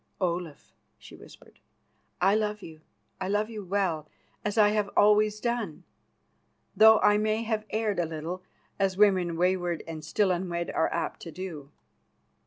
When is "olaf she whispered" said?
0.19-1.59